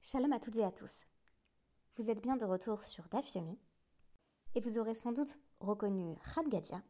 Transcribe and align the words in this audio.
Shalom 0.00 0.32
à 0.32 0.40
toutes 0.40 0.56
et 0.56 0.64
à 0.64 0.72
tous. 0.72 1.04
Vous 1.96 2.10
êtes 2.10 2.22
bien 2.22 2.36
de 2.36 2.44
retour 2.44 2.82
sur 2.84 3.08
Daf 3.08 3.34
Yomi 3.34 3.58
et 4.54 4.60
vous 4.60 4.78
aurez 4.78 4.94
sans 4.94 5.12
doute 5.12 5.38
reconnu 5.60 6.16
Khadgadia, 6.34 6.82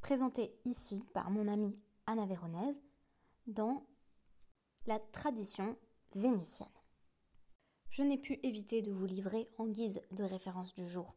présenté 0.00 0.58
ici 0.64 1.04
par 1.12 1.30
mon 1.30 1.46
amie 1.48 1.78
Anna 2.06 2.26
dans 3.46 3.86
la 4.86 4.98
tradition 4.98 5.76
vénitienne. 6.14 6.68
Je 7.90 8.02
n'ai 8.02 8.18
pu 8.18 8.38
éviter 8.42 8.82
de 8.82 8.92
vous 8.92 9.06
livrer 9.06 9.46
en 9.58 9.66
guise 9.66 10.02
de 10.12 10.24
référence 10.24 10.74
du 10.74 10.86
jour 10.88 11.16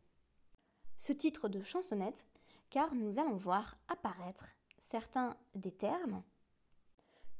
ce 0.99 1.13
titre 1.13 1.47
de 1.47 1.63
chansonnette 1.63 2.27
car 2.69 2.93
nous 2.93 3.19
allons 3.19 3.37
voir 3.37 3.77
apparaître 3.87 4.51
certains 4.79 5.35
des 5.55 5.71
termes 5.71 6.21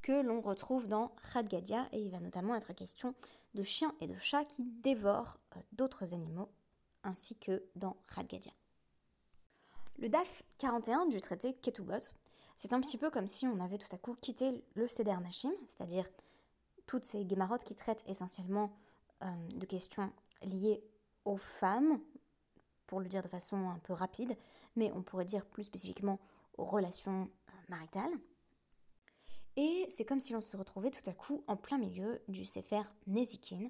que 0.02 0.22
l'on 0.22 0.40
retrouve 0.40 0.88
dans 0.88 1.12
Khadgadia 1.34 1.88
et 1.92 2.00
il 2.00 2.10
va 2.10 2.22
notamment 2.22 2.56
être 2.56 2.72
question 2.72 3.14
de 3.54 3.64
chiens 3.64 3.94
et 4.00 4.08
de 4.08 4.16
chats 4.16 4.46
qui 4.46 4.64
dévorent 4.64 5.40
euh, 5.58 5.60
d'autres 5.74 6.14
animaux 6.14 6.50
ainsi 7.04 7.36
que 7.36 7.62
dans 7.76 7.98
Khadgadia. 8.08 8.54
Le 9.98 10.08
DAF 10.08 10.44
41 10.58 11.08
du 11.08 11.20
traité 11.20 11.54
Ketubot, 11.56 12.14
c'est 12.60 12.74
un 12.74 12.82
petit 12.82 12.98
peu 12.98 13.10
comme 13.10 13.30
si 13.30 13.48
on 13.48 13.62
avait 13.62 13.78
tout 13.78 13.88
à 13.96 13.98
coup 13.98 14.16
quitté 14.16 14.66
le 14.74 14.86
Seder 14.90 15.16
Nashim, 15.24 15.54
c'est-à-dire 15.66 16.04
toutes 16.88 17.06
ces 17.06 17.24
guémarottes 17.24 17.64
qui 17.64 17.74
traitent 17.74 18.04
essentiellement 18.06 18.70
euh, 19.24 19.28
de 19.56 19.66
questions 19.66 20.12
liées 20.44 20.84
aux 21.24 21.38
femmes, 21.38 22.02
pour 22.86 23.00
le 23.00 23.08
dire 23.08 23.22
de 23.22 23.30
façon 23.30 23.70
un 23.70 23.80
peu 23.80 23.94
rapide, 23.94 24.36
mais 24.76 24.92
on 24.92 25.04
pourrait 25.04 25.24
dire 25.24 25.46
plus 25.46 25.64
spécifiquement 25.64 26.20
aux 26.58 26.66
relations 26.66 27.30
euh, 27.48 27.52
maritales. 27.70 28.12
Et 29.56 29.86
c'est 29.88 30.04
comme 30.04 30.20
si 30.20 30.34
l'on 30.34 30.42
se 30.42 30.58
retrouvait 30.58 30.92
tout 30.92 31.10
à 31.10 31.14
coup 31.14 31.46
en 31.48 31.56
plein 31.56 31.78
milieu 31.78 32.22
du 32.28 32.46
Sefer 32.46 32.82
Nezikin, 33.08 33.70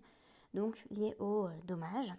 donc 0.55 0.83
lié 0.89 1.15
aux 1.19 1.45
euh, 1.45 1.61
dommages, 1.67 2.15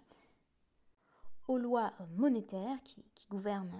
aux 1.49 1.57
lois 1.57 1.91
monétaires 2.15 2.81
qui, 2.83 3.05
gouvernent 3.29 3.77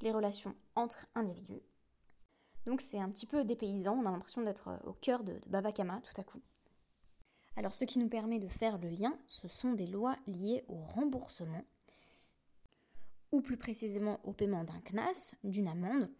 les 0.00 0.12
relations 0.12 0.54
entre 0.74 1.06
individus. 1.14 1.62
Donc 2.66 2.80
c'est 2.80 2.98
un 2.98 3.08
petit 3.10 3.26
peu 3.26 3.44
dépaysant, 3.44 3.96
on 3.98 4.06
a 4.06 4.10
l'impression 4.10 4.42
d'être 4.42 4.68
euh, 4.68 4.78
au 4.84 4.92
cœur 4.92 5.24
de, 5.24 5.40
Kama 5.70 6.00
tout 6.02 6.20
à 6.20 6.24
coup. 6.24 6.40
Alors 7.56 7.74
ce 7.74 7.84
qui 7.84 7.98
nous 7.98 8.08
permet 8.08 8.38
de 8.38 8.48
faire 8.48 8.78
le 8.78 8.88
lien, 8.88 9.18
ce 9.26 9.48
sont 9.48 9.72
des 9.72 9.86
lois 9.86 10.16
liées 10.26 10.64
au 10.68 10.76
remboursement, 10.76 11.64
ou 13.32 13.40
plus 13.40 13.56
précisément 13.56 14.20
au 14.24 14.32
paiement 14.32 14.64
d'un 14.64 14.80
CNAS, 14.80 15.34
d'une 15.44 15.68
amende, 15.68 16.10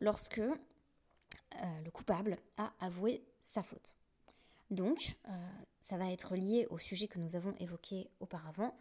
lorsque 0.00 0.38
euh, 0.38 0.54
le 1.84 1.90
coupable 1.90 2.36
a 2.56 2.72
avoué 2.80 3.24
sa 3.40 3.62
faute. 3.62 3.94
Donc, 4.70 5.16
ça 5.80 5.96
va 5.96 6.12
être 6.12 6.36
lié 6.36 6.66
au 6.68 6.78
sujet 6.78 7.08
que 7.08 7.18
nous 7.18 7.36
avons 7.36 7.54
évoqué 7.58 8.10
auparavant, 8.20 8.74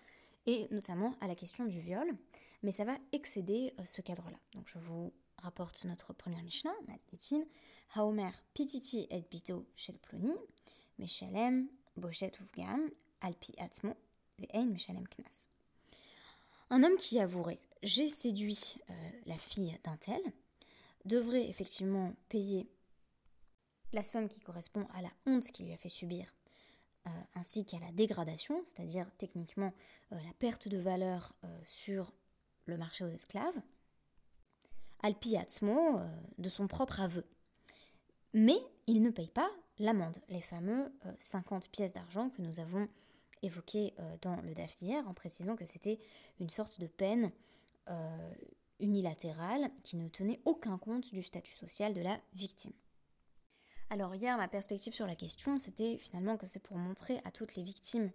et 0.45 0.67
notamment 0.71 1.15
à 1.21 1.27
la 1.27 1.35
question 1.35 1.63
du 1.63 1.79
viol, 1.79 2.09
mais 2.63 2.71
ça 2.71 2.85
va 2.85 2.97
excéder 3.11 3.73
euh, 3.79 3.85
ce 3.85 4.01
cadre-là. 4.01 4.39
Donc 4.53 4.67
je 4.67 4.77
vous 4.79 5.13
rapporte 5.37 5.85
notre 5.85 6.13
première 6.13 6.43
Mishnah, 6.43 6.73
Matnitin, 6.87 7.43
Haomer 7.95 8.31
pititi 8.53 9.07
et 9.09 9.21
bito 9.29 9.67
shel 9.75 9.97
uvgam, 12.41 12.89
alpi 13.21 13.53
atmo, 13.59 13.93
ve'ein 14.39 14.65
meshalem 14.67 15.07
knas. 15.07 15.49
Un 16.69 16.83
homme 16.83 16.97
qui 16.97 17.19
avouerait 17.19 17.59
j'ai 17.83 18.09
séduit 18.09 18.77
euh, 18.89 18.93
la 19.27 19.37
fille 19.37 19.77
d'un 19.83 19.97
tel 19.97 20.21
devrait 21.05 21.47
effectivement 21.47 22.13
payer 22.27 22.67
la 23.93 24.03
somme 24.03 24.27
qui 24.27 24.41
correspond 24.41 24.87
à 24.93 25.01
la 25.01 25.11
honte 25.27 25.51
qu'il 25.51 25.67
lui 25.67 25.73
a 25.73 25.77
fait 25.77 25.87
subir 25.87 26.33
euh, 27.05 27.09
ainsi 27.35 27.65
qu'à 27.65 27.79
la 27.79 27.91
dégradation, 27.91 28.59
c'est-à-dire 28.65 29.09
techniquement 29.17 29.73
la 30.09 30.33
perte 30.39 30.67
de 30.67 30.77
valeur 30.77 31.33
sur 31.65 32.11
le 32.67 32.77
marché 32.77 33.03
aux 33.03 33.09
esclaves, 33.09 33.61
alpiatsmo 35.03 36.01
de 36.37 36.49
son 36.49 36.67
propre 36.67 37.01
aveu. 37.01 37.25
Mais 38.33 38.57
il 38.87 39.01
ne 39.01 39.09
paye 39.09 39.29
pas 39.29 39.49
l'amende, 39.79 40.17
les 40.29 40.41
fameux 40.41 40.91
50 41.19 41.69
pièces 41.69 41.93
d'argent 41.93 42.29
que 42.29 42.41
nous 42.41 42.59
avons 42.59 42.87
évoqués 43.43 43.93
dans 44.21 44.41
le 44.41 44.53
DAF 44.53 44.75
d'hier, 44.75 45.07
en 45.07 45.13
précisant 45.13 45.55
que 45.55 45.65
c'était 45.65 45.99
une 46.39 46.49
sorte 46.49 46.79
de 46.79 46.87
peine 46.87 47.31
unilatérale 48.79 49.69
qui 49.83 49.97
ne 49.97 50.07
tenait 50.07 50.39
aucun 50.45 50.77
compte 50.77 51.13
du 51.13 51.23
statut 51.23 51.55
social 51.55 51.93
de 51.93 52.01
la 52.01 52.19
victime. 52.33 52.73
Alors 53.89 54.13
hier, 54.15 54.35
ma 54.37 54.47
perspective 54.47 54.93
sur 54.93 55.07
la 55.07 55.15
question, 55.15 55.57
c'était 55.57 55.97
finalement 55.97 56.37
que 56.37 56.45
c'est 56.45 56.59
pour 56.59 56.77
montrer 56.77 57.19
à 57.23 57.31
toutes 57.31 57.55
les 57.55 57.63
victimes 57.63 58.11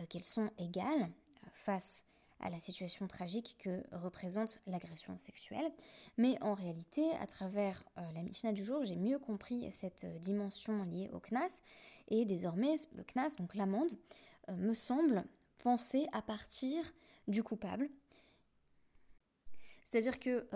euh, 0.00 0.06
qu'elles 0.06 0.24
sont 0.24 0.50
égales 0.58 1.02
euh, 1.02 1.48
face 1.52 2.04
à 2.40 2.50
la 2.50 2.60
situation 2.60 3.06
tragique 3.06 3.56
que 3.58 3.82
représente 3.92 4.60
l'agression 4.66 5.18
sexuelle. 5.18 5.70
Mais 6.16 6.36
en 6.42 6.54
réalité, 6.54 7.04
à 7.20 7.26
travers 7.26 7.84
euh, 7.98 8.02
la 8.14 8.22
Mishnah 8.22 8.52
du 8.52 8.64
jour, 8.64 8.84
j'ai 8.84 8.96
mieux 8.96 9.18
compris 9.18 9.70
cette 9.72 10.06
dimension 10.20 10.84
liée 10.84 11.10
au 11.12 11.20
CNAS. 11.20 11.62
Et 12.08 12.24
désormais, 12.24 12.76
le 12.94 13.04
CNAS, 13.04 13.36
donc 13.38 13.54
l'amende, 13.54 13.92
me 14.48 14.74
semble 14.74 15.24
penser 15.58 16.08
à 16.12 16.22
partir 16.22 16.82
du 17.28 17.42
coupable. 17.44 17.88
C'est-à-dire 19.84 20.18
que 20.18 20.46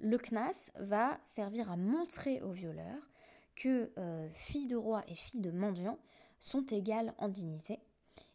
le 0.00 0.18
CNAS 0.18 0.72
va 0.76 1.18
servir 1.22 1.70
à 1.70 1.76
montrer 1.76 2.42
au 2.42 2.52
violeur 2.52 2.96
que 3.54 3.92
euh, 3.98 4.28
filles 4.34 4.66
de 4.66 4.76
roi 4.76 5.04
et 5.08 5.14
filles 5.14 5.40
de 5.40 5.50
mendiants 5.50 5.98
sont 6.38 6.66
égales 6.66 7.14
en 7.18 7.28
dignité 7.28 7.78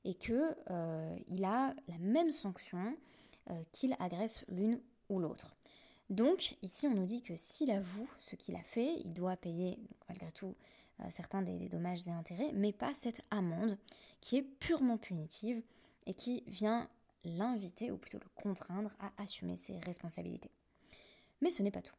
et 0.06 0.14
que 0.16 0.56
euh, 0.70 1.16
il 1.28 1.44
a 1.46 1.74
la 1.88 1.98
même 2.00 2.32
sanction 2.32 2.96
euh, 3.50 3.64
qu'il 3.72 3.96
agresse 4.00 4.46
l'une 4.50 4.80
ou 5.10 5.20
l'autre. 5.20 5.56
Donc 6.10 6.56
ici 6.62 6.88
on 6.88 6.96
nous 6.96 7.06
dit 7.06 7.22
que 7.22 7.36
s'il 7.38 7.72
avoue 7.72 8.10
ce 8.20 8.36
qu'il 8.36 8.56
a 8.56 8.64
fait, 8.64 8.96
il 9.04 9.14
doit 9.14 9.38
payer 9.38 9.78
malgré 10.08 10.32
tout 10.32 10.56
certains 11.10 11.42
des, 11.42 11.70
dommages 11.70 12.08
et 12.10 12.12
intérêts, 12.12 12.52
mais 12.54 12.74
pas 12.74 12.94
cette 12.94 13.22
amende 13.32 13.78
qui 14.20 14.36
est 14.36 14.42
purement 14.42 14.98
punitive 14.98 15.62
et 16.08 16.14
qui 16.14 16.44
vient 16.48 16.90
l'inviter 17.24 17.92
ou 17.92 17.98
plutôt 17.98 18.20
le 18.20 18.30
contraindre 18.36 18.92
à 19.00 19.12
assumer 19.22 19.58
ses 19.58 19.78
responsabilités. 19.80 20.52
Mais 21.42 21.50
ce 21.50 21.64
n'est 21.64 21.72
pas 21.72 21.82
tout. 21.82 21.96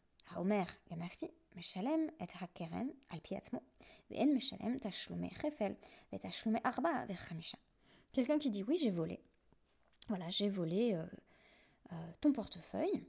Quelqu'un 8.13 8.39
qui 8.39 8.51
dit 8.51 8.65
oui, 8.65 8.79
j'ai 8.81 8.91
volé. 8.91 9.21
Voilà, 10.09 10.29
j'ai 10.31 10.49
volé 10.49 10.95
euh, 10.95 11.05
euh, 11.93 11.97
ton 12.21 12.33
portefeuille. 12.33 13.05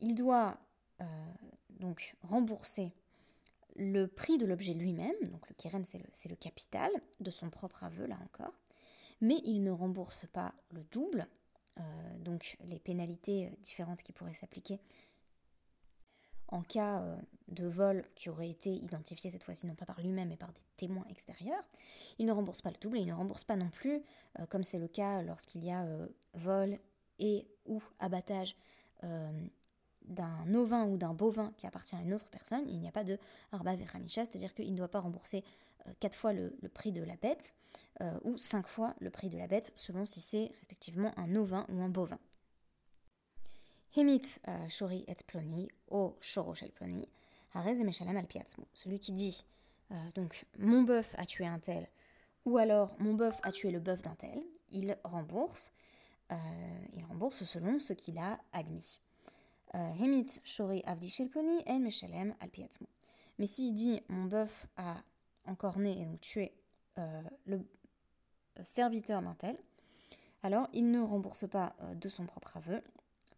Il 0.00 0.14
doit 0.14 0.58
euh, 1.00 1.04
donc 1.78 2.16
rembourser 2.22 2.92
le 3.76 4.06
prix 4.06 4.38
de 4.38 4.46
l'objet 4.46 4.74
lui-même, 4.74 5.14
donc 5.22 5.48
le 5.48 5.54
keren 5.56 5.84
c'est 5.84 5.98
le, 5.98 6.30
le, 6.30 6.36
capital 6.36 6.90
de 7.20 7.30
son 7.30 7.48
propre 7.48 7.84
aveu 7.84 8.06
là 8.06 8.18
encore, 8.24 8.54
mais 9.20 9.40
il 9.44 9.62
ne 9.62 9.70
rembourse 9.70 10.26
pas 10.32 10.52
le 10.72 10.82
double, 10.90 11.28
donc 12.24 12.56
les 12.64 12.80
pénalités 12.80 13.52
différentes 13.62 14.02
qui 14.02 14.10
pourraient 14.10 14.34
s'appliquer 14.34 14.80
en 16.48 16.62
cas 16.62 17.02
euh, 17.02 17.16
de 17.48 17.66
vol 17.66 18.04
qui 18.14 18.28
aurait 18.28 18.50
été 18.50 18.70
identifié 18.70 19.30
cette 19.30 19.44
fois-ci 19.44 19.66
non 19.66 19.74
pas 19.74 19.86
par 19.86 20.00
lui-même 20.00 20.28
mais 20.28 20.36
par 20.36 20.52
des 20.52 20.60
témoins 20.76 21.04
extérieurs. 21.10 21.62
Il 22.18 22.26
ne 22.26 22.32
rembourse 22.32 22.60
pas 22.60 22.70
le 22.70 22.76
double 22.80 22.98
et 22.98 23.00
il 23.00 23.06
ne 23.06 23.14
rembourse 23.14 23.44
pas 23.44 23.56
non 23.56 23.70
plus, 23.70 24.02
euh, 24.38 24.46
comme 24.46 24.64
c'est 24.64 24.78
le 24.78 24.88
cas 24.88 25.22
lorsqu'il 25.22 25.64
y 25.64 25.70
a 25.70 25.84
euh, 25.84 26.06
vol 26.34 26.78
et 27.18 27.46
ou 27.66 27.82
abattage 27.98 28.56
d'un 30.02 30.54
ovin 30.54 30.86
ou 30.86 30.96
d'un 30.96 31.14
bovin 31.14 31.52
qui 31.56 31.66
appartient 31.66 31.94
à 31.94 32.00
une 32.00 32.14
autre 32.14 32.28
personne, 32.30 32.64
il 32.68 32.80
n'y 32.80 32.88
a 32.88 32.92
pas 32.92 33.04
de 33.04 33.16
arba 33.52 33.76
veramisha, 33.76 34.24
c'est-à-dire 34.24 34.54
qu'il 34.54 34.72
ne 34.72 34.76
doit 34.76 34.88
pas 34.88 35.00
rembourser 35.00 35.44
quatre 36.00 36.16
fois 36.16 36.32
le, 36.32 36.50
prix 36.72 36.90
de 36.90 37.02
la 37.02 37.14
bête 37.16 37.54
ou 38.24 38.36
cinq 38.36 38.66
fois 38.66 38.94
le 38.98 39.10
prix 39.10 39.28
de 39.28 39.38
la 39.38 39.46
bête 39.46 39.72
selon 39.76 40.04
si 40.04 40.20
c'est 40.20 40.50
respectivement 40.58 41.12
un 41.16 41.36
ovin 41.36 41.64
ou 41.68 41.80
un 41.80 41.88
bovin. 41.88 42.18
Hemit 43.98 44.38
shori 44.68 45.04
et 45.08 45.24
ploni 45.26 45.68
au 45.90 46.16
shoroshel 46.20 46.70
ploni, 46.70 47.08
meshalem 47.82 48.16
al 48.16 48.28
Celui 48.72 49.00
qui 49.00 49.12
dit 49.12 49.44
euh, 49.90 49.94
donc 50.14 50.46
mon 50.56 50.82
bœuf 50.82 51.16
a 51.18 51.26
tué 51.26 51.46
un 51.46 51.58
tel 51.58 51.84
ou 52.44 52.58
alors 52.58 52.94
mon 53.00 53.14
bœuf 53.14 53.40
a 53.42 53.50
tué 53.50 53.72
le 53.72 53.80
bœuf 53.80 54.02
d'un 54.02 54.14
tel, 54.14 54.40
il 54.70 54.96
rembourse, 55.02 55.72
euh, 56.30 56.36
il 56.92 57.04
rembourse 57.06 57.42
selon 57.42 57.80
ce 57.80 57.92
qu'il 57.92 58.18
a 58.18 58.38
admis. 58.52 59.00
Euh, 59.74 59.90
Hemit 59.98 60.42
shori 60.44 60.80
avdi 60.86 61.12
ploni 61.28 61.60
en 61.66 61.80
meshalem 61.80 62.36
al 62.38 62.50
Mais 63.40 63.46
s'il 63.46 63.74
dit 63.74 64.00
mon 64.08 64.26
bœuf 64.26 64.68
a 64.76 64.98
encorné 65.44 66.00
et 66.00 66.06
donc 66.06 66.20
tué 66.20 66.52
le 67.46 67.66
serviteur 68.62 69.22
d'un 69.22 69.34
tel, 69.34 69.58
alors 70.44 70.68
il 70.72 70.88
ne 70.88 71.00
rembourse 71.00 71.48
pas 71.48 71.74
de 71.96 72.08
son 72.08 72.26
propre 72.26 72.58
aveu 72.58 72.80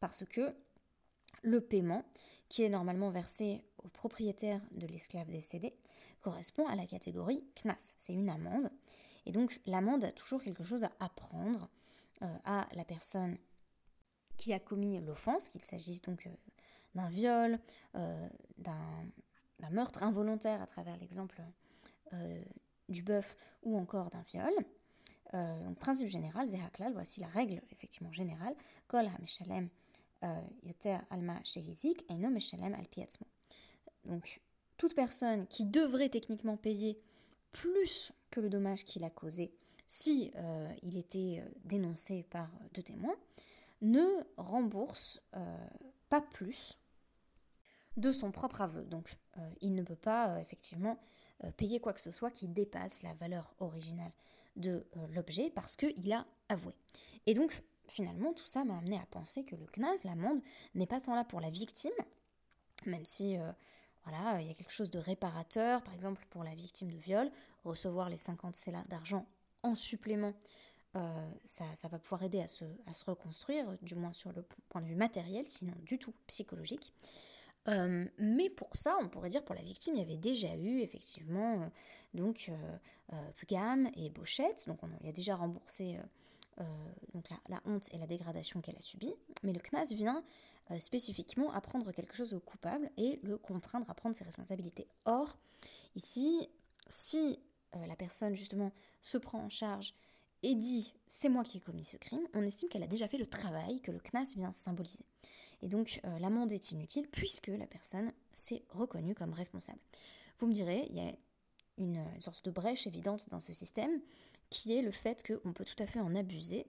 parce 0.00 0.24
que 0.24 0.54
le 1.42 1.60
paiement, 1.60 2.04
qui 2.48 2.62
est 2.62 2.68
normalement 2.68 3.10
versé 3.10 3.64
au 3.84 3.88
propriétaire 3.88 4.60
de 4.72 4.86
l'esclave 4.86 5.30
décédé, 5.30 5.72
correspond 6.20 6.66
à 6.66 6.76
la 6.76 6.86
catégorie 6.86 7.44
CNAS, 7.54 7.94
c'est 7.96 8.12
une 8.12 8.28
amende. 8.28 8.70
Et 9.26 9.32
donc 9.32 9.60
l'amende 9.66 10.04
a 10.04 10.12
toujours 10.12 10.42
quelque 10.42 10.64
chose 10.64 10.84
à 10.84 10.92
apprendre 11.00 11.68
euh, 12.22 12.26
à 12.44 12.66
la 12.74 12.84
personne 12.84 13.38
qui 14.36 14.52
a 14.52 14.58
commis 14.58 15.00
l'offense, 15.00 15.48
qu'il 15.48 15.62
s'agisse 15.62 16.02
donc 16.02 16.26
euh, 16.26 16.30
d'un 16.94 17.08
viol, 17.08 17.58
euh, 17.94 18.28
d'un 18.58 19.70
meurtre 19.70 20.02
involontaire 20.02 20.60
à 20.60 20.66
travers 20.66 20.96
l'exemple 20.96 21.40
du 22.88 23.04
bœuf 23.04 23.36
ou 23.62 23.78
encore 23.78 24.10
d'un 24.10 24.22
viol. 24.22 24.52
donc 25.32 25.78
principe 25.78 26.08
général, 26.08 26.48
Zehaklal, 26.48 26.92
voici 26.92 27.20
la 27.20 27.28
règle 27.28 27.62
effectivement 27.70 28.10
générale, 28.10 28.56
Kol 28.88 29.06
ha-meshalem 29.06 29.68
meshalem 32.30 32.74
al 32.74 32.86
Donc 34.04 34.40
toute 34.76 34.94
personne 34.94 35.46
qui 35.46 35.64
devrait 35.64 36.08
techniquement 36.08 36.56
payer 36.56 37.00
plus 37.52 38.12
que 38.30 38.40
le 38.40 38.48
dommage 38.48 38.84
qu'il 38.84 39.04
a 39.04 39.10
causé 39.10 39.52
si 39.90 40.30
euh, 40.36 40.72
il 40.82 40.96
était 40.96 41.42
euh, 41.42 41.50
dénoncé 41.64 42.22
par 42.30 42.48
deux 42.74 42.82
témoins, 42.82 43.16
ne 43.82 44.06
rembourse 44.36 45.20
euh, 45.34 45.66
pas 46.08 46.20
plus 46.20 46.78
de 47.96 48.12
son 48.12 48.30
propre 48.30 48.60
aveu. 48.60 48.84
Donc 48.84 49.16
il 49.60 49.74
ne 49.74 49.82
peut 49.82 49.96
pas 49.96 50.40
effectivement 50.40 50.98
payer 51.56 51.80
quoi 51.80 51.92
que 51.92 52.00
ce 52.00 52.12
soit 52.12 52.30
qui 52.30 52.46
dépasse 52.46 53.02
la 53.02 53.14
valeur 53.14 53.54
originale 53.58 54.12
de 54.56 54.86
l'objet 55.12 55.50
parce 55.50 55.76
qu'il 55.76 56.12
a 56.12 56.24
avoué. 56.48 56.72
Et 57.26 57.34
donc 57.34 57.62
finalement 57.90 58.32
tout 58.32 58.46
ça 58.46 58.64
m'a 58.64 58.78
amené 58.78 58.96
à 58.96 59.06
penser 59.10 59.44
que 59.44 59.56
le 59.56 59.66
CNAS, 59.66 60.04
l'amende, 60.04 60.40
n'est 60.74 60.86
pas 60.86 61.00
tant 61.00 61.14
là 61.14 61.24
pour 61.24 61.40
la 61.40 61.50
victime, 61.50 61.92
même 62.86 63.04
si 63.04 63.36
voilà, 64.04 64.40
il 64.40 64.46
y 64.46 64.50
a 64.50 64.54
quelque 64.54 64.72
chose 64.72 64.90
de 64.90 64.98
réparateur, 64.98 65.82
par 65.82 65.94
exemple 65.94 66.24
pour 66.30 66.44
la 66.44 66.54
victime 66.54 66.90
de 66.90 66.96
viol, 66.96 67.30
recevoir 67.64 68.08
les 68.08 68.16
50 68.16 68.54
célas 68.54 68.84
d'argent 68.88 69.26
en 69.62 69.74
supplément, 69.74 70.32
euh, 70.96 71.30
ça, 71.44 71.88
va 71.88 71.98
pouvoir 71.98 72.24
aider 72.24 72.40
à 72.40 72.48
se, 72.48 72.64
reconstruire, 73.06 73.66
du 73.82 73.94
moins 73.94 74.12
sur 74.12 74.32
le 74.32 74.44
point 74.68 74.80
de 74.80 74.86
vue 74.86 74.96
matériel, 74.96 75.46
sinon 75.46 75.74
du 75.84 75.98
tout 75.98 76.12
psychologique. 76.26 76.92
Euh, 77.68 78.06
mais 78.18 78.50
pour 78.50 78.74
ça, 78.74 78.96
on 79.00 79.08
pourrait 79.08 79.28
dire 79.28 79.44
pour 79.44 79.54
la 79.54 79.62
victime, 79.62 79.94
il 79.94 80.00
y 80.00 80.02
avait 80.02 80.16
déjà 80.16 80.54
eu 80.56 80.80
effectivement 80.80 81.62
euh, 81.62 81.66
donc 82.14 82.50
Pgam 83.36 83.88
et 83.96 84.10
Bochette, 84.10 84.64
donc 84.66 84.82
on 84.82 84.88
y 85.04 85.08
a 85.08 85.12
déjà 85.12 85.36
remboursé 85.36 85.98
donc 87.14 87.28
la, 87.48 87.60
honte 87.64 87.88
et 87.92 87.98
la 87.98 88.06
dégradation 88.06 88.60
qu'elle 88.60 88.76
a 88.76 88.80
subie, 88.80 89.14
mais 89.42 89.52
le 89.52 89.60
CNAS 89.60 89.94
vient 89.94 90.22
spécifiquement 90.78 91.52
apprendre 91.52 91.90
quelque 91.92 92.14
chose 92.14 92.34
au 92.34 92.40
coupable 92.40 92.90
et 92.96 93.18
le 93.22 93.38
contraindre 93.38 93.88
à 93.90 93.94
prendre 93.94 94.14
ses 94.14 94.24
responsabilités. 94.24 94.86
Or, 95.04 95.36
ici, 95.96 96.48
si 96.88 97.40
la 97.86 97.96
personne 97.96 98.34
justement 98.34 98.72
se 99.02 99.18
prend 99.18 99.40
en 99.40 99.48
charge 99.48 99.94
et 100.42 100.54
dit 100.54 100.92
c'est 101.06 101.28
moi 101.28 101.44
qui 101.44 101.58
ai 101.58 101.60
commis 101.60 101.84
ce 101.84 101.96
crime, 101.96 102.26
on 102.34 102.42
estime 102.42 102.68
qu'elle 102.68 102.82
a 102.82 102.88
déjà 102.88 103.08
fait 103.08 103.18
le 103.18 103.26
travail 103.26 103.80
que 103.80 103.90
le 103.90 103.98
CNAS 103.98 104.34
vient 104.36 104.52
symboliser. 104.52 105.04
Et 105.62 105.68
donc 105.68 106.00
euh, 106.04 106.18
l'amende 106.18 106.52
est 106.52 106.72
inutile 106.72 107.08
puisque 107.08 107.48
la 107.48 107.66
personne 107.66 108.12
s'est 108.32 108.62
reconnue 108.70 109.14
comme 109.14 109.32
responsable. 109.32 109.80
Vous 110.38 110.46
me 110.46 110.52
direz, 110.52 110.86
il 110.88 110.96
y 110.96 111.00
a 111.00 111.12
une, 111.78 112.04
sorte 112.20 112.44
de 112.44 112.50
brèche 112.50 112.86
évidente 112.86 113.26
dans 113.30 113.40
ce 113.40 113.52
système 113.52 114.00
qui 114.50 114.76
est 114.76 114.82
le 114.82 114.90
fait 114.90 115.24
qu'on 115.26 115.52
peut 115.52 115.64
tout 115.64 115.80
à 115.82 115.86
fait 115.86 116.00
en 116.00 116.14
abuser 116.14 116.66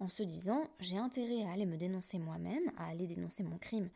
en 0.00 0.08
se 0.08 0.22
disant 0.22 0.68
j'ai 0.80 0.98
intérêt 0.98 1.42
à 1.44 1.52
aller 1.52 1.66
me 1.66 1.76
dénoncer 1.76 2.18
moi-même, 2.18 2.72
à 2.76 2.88
aller 2.88 3.06
dénoncer 3.06 3.42
mon 3.42 3.58
crime. 3.58 3.88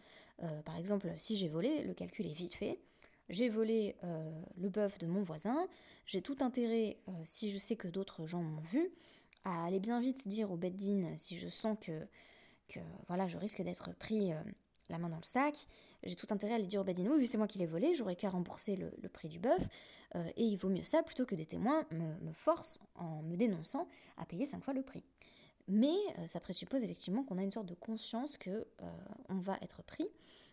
Euh, 0.42 0.62
par 0.62 0.76
exemple, 0.76 1.12
si 1.18 1.36
j'ai 1.36 1.48
volé, 1.48 1.82
le 1.82 1.94
calcul 1.94 2.26
est 2.26 2.32
vite 2.34 2.54
fait 2.54 2.78
j'ai 3.30 3.48
volé 3.48 3.96
euh, 4.04 4.42
le 4.56 4.68
bœuf 4.68 4.98
de 4.98 5.06
mon 5.06 5.22
voisin, 5.22 5.66
j'ai 6.04 6.20
tout 6.20 6.36
intérêt, 6.40 6.98
euh, 7.08 7.12
si 7.24 7.50
je 7.50 7.56
sais 7.56 7.74
que 7.74 7.88
d'autres 7.88 8.26
gens 8.26 8.42
m'ont 8.42 8.60
vu, 8.60 8.90
à 9.44 9.64
aller 9.64 9.80
bien 9.80 9.98
vite 9.98 10.28
dire 10.28 10.52
au 10.52 10.56
beddin 10.56 11.16
si 11.16 11.38
je 11.38 11.48
sens 11.48 11.78
que, 11.80 12.06
que 12.68 12.80
voilà, 13.08 13.26
je 13.26 13.38
risque 13.38 13.62
d'être 13.62 13.94
pris 13.96 14.32
la 14.88 14.98
main 14.98 15.08
dans 15.08 15.16
le 15.16 15.22
sac, 15.24 15.66
j'ai 16.02 16.16
tout 16.16 16.26
intérêt 16.30 16.52
à 16.52 16.56
aller 16.56 16.66
dire 16.66 16.80
au 16.80 16.84
beddin 16.84 17.06
oui, 17.06 17.26
c'est 17.26 17.38
moi 17.38 17.46
qui 17.46 17.58
l'ai 17.58 17.66
volé, 17.66 17.94
j'aurais 17.94 18.16
qu'à 18.16 18.30
rembourser 18.30 18.76
le, 18.76 19.08
prix 19.08 19.28
du 19.28 19.38
bœuf, 19.38 19.62
et 20.36 20.44
il 20.44 20.56
vaut 20.56 20.68
mieux 20.68 20.84
ça 20.84 21.02
plutôt 21.02 21.26
que 21.26 21.34
des 21.34 21.46
témoins 21.46 21.84
me, 21.90 22.32
forcent, 22.32 22.80
en 22.94 23.22
me 23.22 23.36
dénonçant, 23.36 23.88
à 24.16 24.26
payer 24.26 24.46
cinq 24.46 24.62
fois 24.62 24.74
le 24.74 24.82
prix. 24.82 25.02
Mais 25.66 25.96
ça 26.26 26.40
présuppose 26.40 26.82
effectivement 26.82 27.24
qu'on 27.24 27.38
a 27.38 27.42
une 27.42 27.50
sorte 27.50 27.66
de 27.66 27.74
conscience 27.74 28.36
que 28.36 28.66
on 29.28 29.38
va 29.38 29.56
être 29.62 29.82
pris 29.82 30.08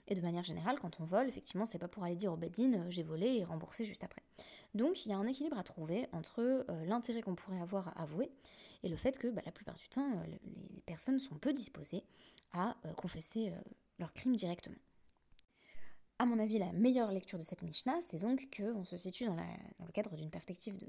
et 0.07 0.15
de 0.15 0.21
manière 0.21 0.43
générale, 0.43 0.77
quand 0.79 0.99
on 0.99 1.05
vole, 1.05 1.27
effectivement, 1.27 1.65
c'est 1.65 1.79
pas 1.79 1.87
pour 1.87 2.03
aller 2.03 2.15
dire 2.15 2.33
au 2.33 2.37
bedin 2.37 2.73
euh, 2.73 2.89
j'ai 2.89 3.03
volé 3.03 3.37
et 3.37 3.43
rembourser 3.43 3.85
juste 3.85 4.03
après. 4.03 4.21
Donc 4.73 5.05
il 5.05 5.09
y 5.09 5.13
a 5.13 5.17
un 5.17 5.25
équilibre 5.25 5.57
à 5.57 5.63
trouver 5.63 6.07
entre 6.11 6.41
euh, 6.41 6.85
l'intérêt 6.85 7.21
qu'on 7.21 7.35
pourrait 7.35 7.61
avoir 7.61 7.87
à 7.89 8.03
avouer 8.03 8.29
et 8.83 8.89
le 8.89 8.95
fait 8.95 9.17
que 9.17 9.27
bah, 9.27 9.41
la 9.45 9.51
plupart 9.51 9.75
du 9.75 9.87
temps, 9.89 10.11
euh, 10.17 10.25
les 10.27 10.81
personnes 10.85 11.19
sont 11.19 11.35
peu 11.35 11.53
disposées 11.53 12.03
à 12.53 12.75
confesser 12.97 13.53
leur 14.01 14.13
crime 14.13 14.35
directement. 14.35 14.75
À 16.19 16.25
mon 16.25 16.37
avis, 16.37 16.59
la 16.59 16.71
meilleure 16.73 17.11
lecture 17.11 17.39
de 17.39 17.43
cette 17.43 17.63
Mishnah, 17.63 18.01
c'est 18.01 18.19
donc 18.19 18.49
qu'on 18.55 18.83
se 18.83 18.97
situe 18.97 19.25
dans, 19.25 19.35
le 19.35 19.91
cadre 19.91 20.15
d'une 20.15 20.29
perspective 20.29 20.77
de, 20.77 20.87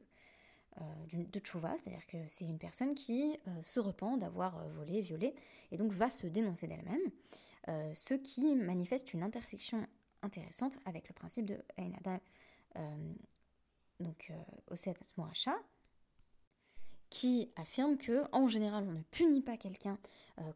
de 1.16 1.38
tchouva, 1.38 1.74
c'est-à-dire 1.78 2.04
que 2.06 2.18
c'est 2.26 2.44
une 2.44 2.58
personne 2.58 2.94
qui 2.94 3.38
se 3.62 3.80
repent 3.80 4.18
d'avoir 4.18 4.68
volé, 4.68 5.00
violé, 5.00 5.34
et 5.70 5.78
donc 5.78 5.92
va 5.92 6.10
se 6.10 6.26
dénoncer 6.26 6.66
d'elle-même. 6.66 7.00
Euh, 7.68 7.94
ce 7.94 8.14
qui 8.14 8.56
manifeste 8.56 9.14
une 9.14 9.22
intersection 9.22 9.86
intéressante 10.22 10.78
avec 10.84 11.08
le 11.08 11.14
principe 11.14 11.46
de 11.46 11.62
Einada, 11.76 12.20
euh, 12.76 13.14
donc 14.00 14.30
euh, 14.30 14.72
Oset 14.72 14.94
Moracha, 15.16 15.54
qui 17.12 17.52
affirme 17.56 17.98
que 17.98 18.24
en 18.32 18.48
général 18.48 18.84
on 18.88 18.92
ne 18.92 19.02
punit 19.10 19.42
pas 19.42 19.58
quelqu'un 19.58 19.98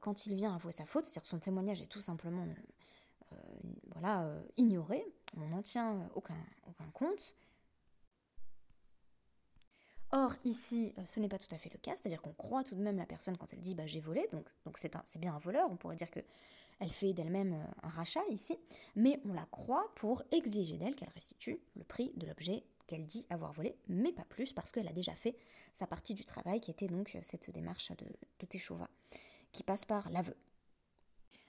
quand 0.00 0.26
il 0.26 0.34
vient 0.34 0.54
avouer 0.54 0.72
sa 0.72 0.86
faute, 0.86 1.04
c'est-à-dire 1.04 1.28
son 1.28 1.38
témoignage 1.38 1.82
est 1.82 1.86
tout 1.86 2.00
simplement 2.00 2.46
voilà, 3.92 4.26
ignoré, 4.56 5.04
on 5.36 5.46
n'en 5.48 5.60
tient 5.60 6.08
aucun, 6.14 6.34
compte. 6.94 7.34
Or, 10.12 10.34
ici, 10.44 10.94
ce 11.06 11.20
n'est 11.20 11.28
pas 11.28 11.38
tout 11.38 11.54
à 11.54 11.58
fait 11.58 11.70
le 11.70 11.78
cas, 11.78 11.92
c'est-à-dire 11.96 12.22
qu'on 12.22 12.32
croit 12.32 12.64
tout 12.64 12.74
de 12.74 12.80
même 12.80 12.96
la 12.96 13.04
personne 13.04 13.36
quand 13.36 13.52
elle 13.52 13.60
dit 13.60 13.74
bah, 13.74 13.86
j'ai 13.86 14.00
volé, 14.00 14.26
donc 14.32 14.78
c'est 14.78 15.18
bien 15.18 15.34
un 15.34 15.38
voleur, 15.38 15.68
on 15.70 15.76
pourrait 15.76 15.96
dire 15.96 16.10
que 16.10 16.20
elle 16.78 16.90
fait 16.90 17.12
d'elle-même 17.12 17.54
euh, 17.54 17.86
un 17.86 17.88
rachat 17.88 18.24
ici, 18.30 18.56
mais 18.94 19.20
on 19.24 19.32
la 19.32 19.46
croit 19.46 19.92
pour 19.96 20.22
exiger 20.30 20.76
d'elle 20.76 20.94
qu'elle 20.94 21.12
restitue 21.14 21.60
le 21.74 21.84
prix 21.84 22.12
de 22.16 22.26
l'objet 22.26 22.64
qu'elle 22.86 23.06
dit 23.06 23.26
avoir 23.30 23.52
volé, 23.52 23.76
mais 23.88 24.12
pas 24.12 24.24
plus 24.24 24.52
parce 24.52 24.72
qu'elle 24.72 24.88
a 24.88 24.92
déjà 24.92 25.12
fait 25.14 25.36
sa 25.72 25.86
partie 25.86 26.14
du 26.14 26.24
travail 26.24 26.60
qui 26.60 26.70
était 26.70 26.86
donc 26.86 27.16
cette 27.22 27.50
démarche 27.50 27.90
de, 27.90 28.06
de 28.06 28.46
qui 29.52 29.62
passe 29.62 29.84
par 29.84 30.08
l'aveu. 30.10 30.36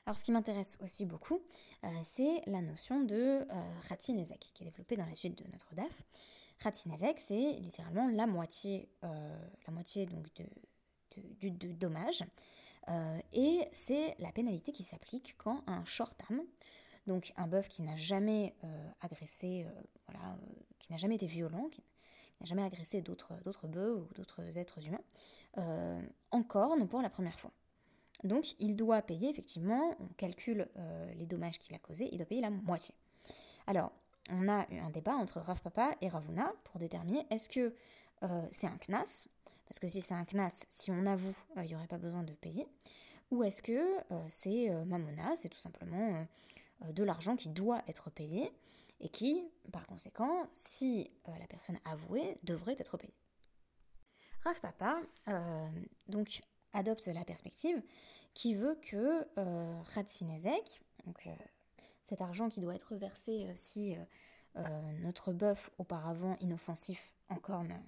Alors 0.08 0.18
ce 0.18 0.24
qui 0.24 0.32
m'intéresse 0.32 0.78
aussi 0.82 1.06
beaucoup, 1.06 1.42
euh, 1.84 1.88
c'est 2.06 2.42
la 2.48 2.62
notion 2.62 3.04
de 3.04 3.46
euh, 3.52 3.98
qui 4.00 4.64
est 4.64 4.64
développée 4.64 4.96
dans 4.96 5.06
la 5.06 5.16
suite 5.16 5.38
de 5.38 5.44
notre 5.52 5.76
DAF. 5.76 6.04
Ratinezek, 6.62 7.20
c'est 7.20 7.52
littéralement 7.60 8.08
la 8.08 8.26
moitié, 8.26 8.88
euh, 9.04 9.38
donc 10.10 10.28
du 11.42 11.52
dommage 11.52 12.24
euh, 12.90 13.20
et 13.34 13.68
c'est 13.72 14.16
la 14.20 14.32
pénalité 14.32 14.72
qui 14.72 14.84
s'applique 14.84 15.36
quand 15.38 15.64
un 15.68 15.84
short-arm, 15.86 16.42
donc 17.06 17.34
un 17.38 17.48
bœuf 17.48 17.68
qui 17.68 17.82
n'a 17.82 17.96
jamais 17.96 18.56
euh, 18.64 18.90
agressé, 19.02 19.66
euh, 19.66 19.82
voilà, 20.08 20.38
qui 20.80 20.92
n'a 20.92 20.98
jamais 20.98 21.16
été 21.16 21.28
violent, 21.28 21.70
qui 21.70 21.84
n'a 22.40 22.46
jamais 22.46 22.64
agressé 22.64 23.02
d'autres 23.02 23.68
bœufs 23.68 23.96
ou 23.96 24.14
d'autres 24.14 24.58
êtres 24.58 24.80
humains, 24.86 25.02
en 26.32 26.44
corne 26.44 26.88
pour 26.88 27.02
la 27.02 27.10
première 27.10 27.40
fois. 27.40 27.52
Donc 28.24 28.60
il 28.60 28.76
doit 28.76 29.02
payer, 29.02 29.30
effectivement, 29.30 29.96
on 30.00 30.08
calcule 30.18 30.68
les 31.16 31.26
dommages 31.26 31.60
qu'il 31.60 31.76
a 31.76 31.80
causés, 31.80 32.10
il 32.12 32.18
doit 32.18 32.26
payer 32.26 32.42
la 32.42 32.52
moitié. 32.52 32.94
Alors, 33.66 33.92
on 34.30 34.48
a 34.48 34.68
un 34.72 34.90
débat 34.92 35.16
entre 35.16 35.40
Rav 35.40 35.62
Papa 35.62 35.96
et 36.02 36.10
Ravuna 36.10 36.54
pour 36.66 36.80
déterminer 36.80 37.26
est-ce 37.32 37.50
que 37.50 37.74
c'est 38.52 38.68
un 38.68 38.78
knas, 38.88 39.30
parce 39.68 39.80
que 39.80 39.88
si 39.88 40.02
c'est 40.02 40.14
un 40.14 40.26
CNAS, 40.26 40.66
si 40.70 40.92
on 40.92 41.06
avoue, 41.06 41.36
euh, 41.58 41.64
il 41.64 41.68
n'y 41.68 41.76
aurait 41.76 41.88
pas 41.88 41.98
besoin 41.98 42.24
de 42.24 42.34
payer. 42.34 42.68
Ou 43.32 43.44
est-ce 43.44 43.62
que 43.62 43.98
euh, 44.14 44.26
c'est 44.30 44.70
euh, 44.70 44.86
Mamona, 44.86 45.36
c'est 45.36 45.50
tout 45.50 45.60
simplement 45.60 46.26
de 46.90 47.04
l'argent 47.04 47.36
qui 47.36 47.50
doit 47.50 47.82
être 47.88 48.12
payé 48.12 48.52
et 49.00 49.10
qui, 49.10 49.44
par 49.72 49.86
conséquent, 49.88 50.48
si 50.52 51.10
la 51.28 51.48
personne 51.48 51.80
avouée, 51.86 52.38
devrait 52.44 52.76
être 52.78 52.98
payée. 52.98 53.16
Rav 54.44 54.60
Papa 54.62 55.02
donc, 56.08 56.42
adopte 56.74 57.08
la 57.08 57.26
perspective 57.26 57.82
qui 58.36 58.54
veut 58.54 58.76
que 58.76 59.28
euh, 59.40 59.82
donc 61.06 61.28
cet 62.04 62.22
argent 62.22 62.50
qui 62.50 62.60
doit 62.60 62.76
être 62.76 62.96
versé 62.96 63.52
si 63.56 63.96
notre 65.02 65.34
bœuf 65.34 65.72
auparavant 65.78 66.38
inoffensif 66.40 67.16
encorne 67.30 67.82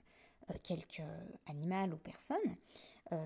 quelque 0.64 1.02
animal 1.48 1.94
ou 1.94 1.98
personne, 1.98 2.38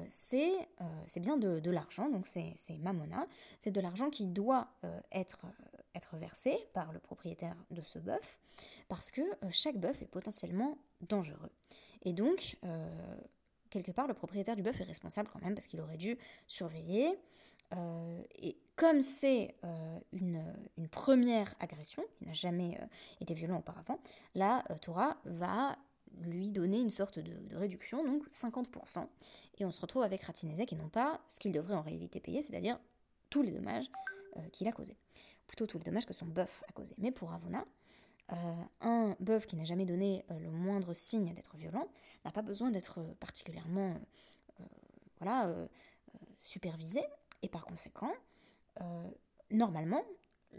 c'est 0.09 1.19
bien 1.19 1.37
de, 1.37 1.69
l'argent, 1.69 2.09
donc 2.09 2.27
c'est 2.27 2.77
mamona, 2.79 3.27
c'est 3.59 3.71
de 3.71 3.81
l'argent 3.81 4.09
qui 4.09 4.27
doit 4.27 4.67
être, 5.11 5.45
être 5.95 6.17
versé 6.17 6.57
par 6.73 6.91
le 6.93 6.99
propriétaire 6.99 7.55
de 7.71 7.81
ce 7.81 7.99
bœuf, 7.99 8.39
parce 8.87 9.11
que 9.11 9.21
chaque 9.51 9.77
bœuf 9.77 10.01
est 10.01 10.07
potentiellement 10.07 10.77
dangereux. 11.01 11.51
Et 12.03 12.13
donc, 12.13 12.57
quelque 13.73 13.91
part, 13.91 14.07
le 14.07 14.13
propriétaire 14.13 14.55
du 14.55 14.61
bœuf 14.61 14.79
est 14.81 14.85
responsable 14.85 15.29
quand 15.33 15.41
même 15.41 15.55
parce 15.55 15.67
qu'il 15.67 15.81
aurait 15.81 15.97
dû 15.97 16.17
surveiller. 16.47 17.17
Euh, 17.75 18.21
et 18.39 18.55
comme 18.75 19.01
c'est 19.01 19.55
euh, 19.63 19.99
une, 20.11 20.43
première 20.91 21.55
agression, 21.59 22.03
il 22.21 22.27
n'a 22.27 22.33
jamais 22.33 22.77
euh, 22.79 22.85
été 23.21 23.33
violent 23.33 23.57
auparavant, 23.57 23.99
la 24.35 24.63
Torah 24.81 25.17
va 25.25 25.75
lui 26.21 26.51
donner 26.51 26.79
une 26.79 26.89
sorte 26.89 27.19
de, 27.19 27.55
réduction, 27.55 28.03
donc 28.03 28.27
50%. 28.29 29.07
Et 29.59 29.65
on 29.65 29.71
se 29.71 29.81
retrouve 29.81 30.03
avec 30.03 30.23
Ratinezek 30.23 30.73
et 30.73 30.75
non 30.75 30.89
pas 30.89 31.21
ce 31.27 31.39
qu'il 31.39 31.51
devrait 31.51 31.75
en 31.75 31.81
réalité 31.81 32.19
payer, 32.19 32.43
c'est-à-dire 32.43 32.79
tous 33.29 33.41
les 33.41 33.51
dommages 33.51 33.89
qu'il 34.51 34.67
a 34.67 34.71
causés. 34.71 34.97
Plutôt 35.47 35.67
tous 35.67 35.77
les 35.77 35.83
dommages 35.83 36.05
que 36.05 36.13
son 36.13 36.25
bœuf 36.25 36.63
a 36.67 36.71
causés. 36.71 36.95
Mais 36.97 37.11
pour 37.11 37.33
Avona, 37.33 37.65
euh, 38.31 38.35
un 38.81 39.15
bœuf 39.19 39.45
qui 39.45 39.57
n'a 39.57 39.65
jamais 39.65 39.85
donné 39.85 40.23
euh, 40.31 40.39
le 40.39 40.49
moindre 40.49 40.93
signe 40.93 41.33
d'être 41.33 41.57
violent 41.57 41.87
n'a 42.23 42.31
pas 42.31 42.41
besoin 42.41 42.71
d'être 42.71 43.01
particulièrement 43.19 43.95
euh, 45.25 45.67
supervisé, 46.41 47.01
et 47.41 47.47
par 47.47 47.65
conséquent, 47.65 48.11
normalement, 49.49 50.03